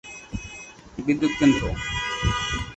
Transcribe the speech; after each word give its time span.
বিদ্যুৎ 0.97 1.33
কেন্দ্র। 1.39 1.63